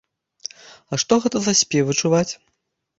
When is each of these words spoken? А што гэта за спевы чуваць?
А 0.91 0.99
што 1.05 1.13
гэта 1.27 1.37
за 1.47 1.57
спевы 1.63 1.91
чуваць? 2.03 2.29